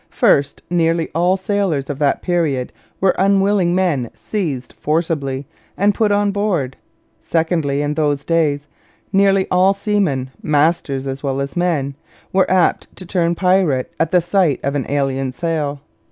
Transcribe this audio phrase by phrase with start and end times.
[0.09, 5.45] First, nearly all sailors of that period were unwilling men seized forcibly
[5.77, 6.75] and put on board.
[7.21, 8.65] Secondly, in those days
[9.13, 11.93] nearly all seamen, masters as well as men,
[12.33, 15.81] were apt to turn pirate at the sight of an alien sail.